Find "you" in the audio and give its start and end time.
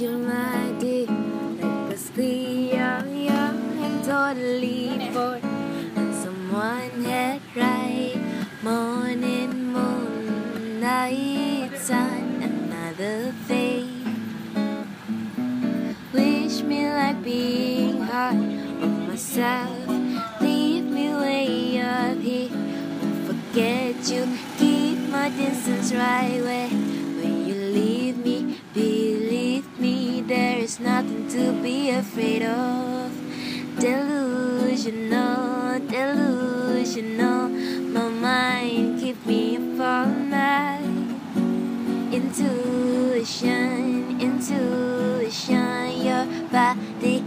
0.00-0.16, 24.08-24.28, 27.48-27.54